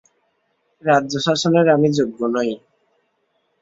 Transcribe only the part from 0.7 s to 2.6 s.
রাজ্যশাসনের আমি যোগ্য নই।